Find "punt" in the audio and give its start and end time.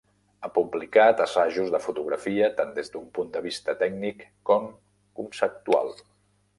3.19-3.31